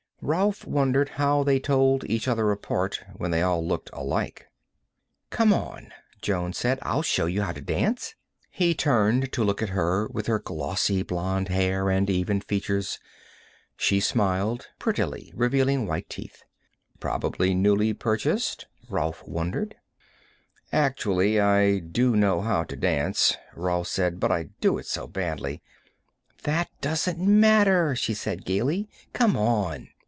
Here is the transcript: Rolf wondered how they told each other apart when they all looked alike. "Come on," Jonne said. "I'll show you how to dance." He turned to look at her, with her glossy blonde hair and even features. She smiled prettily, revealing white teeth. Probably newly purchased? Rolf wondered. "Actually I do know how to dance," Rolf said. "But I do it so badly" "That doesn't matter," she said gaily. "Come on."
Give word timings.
Rolf 0.23 0.65
wondered 0.67 1.09
how 1.17 1.41
they 1.43 1.59
told 1.59 2.03
each 2.03 2.27
other 2.27 2.51
apart 2.51 3.01
when 3.15 3.31
they 3.31 3.41
all 3.41 3.65
looked 3.65 3.89
alike. 3.91 4.45
"Come 5.31 5.51
on," 5.51 5.91
Jonne 6.21 6.53
said. 6.53 6.77
"I'll 6.83 7.01
show 7.01 7.25
you 7.25 7.41
how 7.41 7.53
to 7.53 7.59
dance." 7.59 8.13
He 8.51 8.75
turned 8.75 9.31
to 9.33 9.43
look 9.43 9.63
at 9.63 9.69
her, 9.69 10.07
with 10.09 10.27
her 10.27 10.37
glossy 10.37 11.01
blonde 11.01 11.47
hair 11.47 11.89
and 11.89 12.07
even 12.07 12.39
features. 12.39 12.99
She 13.75 13.99
smiled 13.99 14.67
prettily, 14.77 15.33
revealing 15.35 15.87
white 15.87 16.07
teeth. 16.07 16.43
Probably 16.99 17.55
newly 17.55 17.91
purchased? 17.95 18.67
Rolf 18.89 19.27
wondered. 19.27 19.73
"Actually 20.71 21.39
I 21.41 21.79
do 21.79 22.15
know 22.15 22.41
how 22.41 22.63
to 22.65 22.75
dance," 22.75 23.37
Rolf 23.55 23.87
said. 23.87 24.19
"But 24.19 24.31
I 24.31 24.49
do 24.59 24.77
it 24.77 24.85
so 24.85 25.07
badly" 25.07 25.63
"That 26.43 26.69
doesn't 26.79 27.17
matter," 27.17 27.95
she 27.95 28.13
said 28.13 28.45
gaily. 28.45 28.87
"Come 29.13 29.35
on." 29.35 29.87